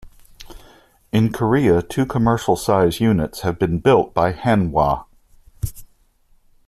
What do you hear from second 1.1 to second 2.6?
In Korea two commercial